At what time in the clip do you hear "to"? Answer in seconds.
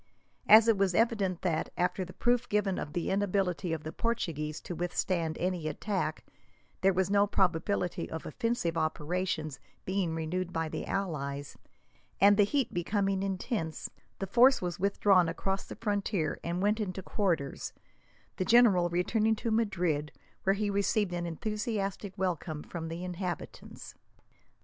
4.61-4.73, 19.35-19.51